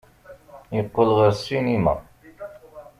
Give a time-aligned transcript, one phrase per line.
[0.75, 1.95] Yeqqel ɣer ssinima.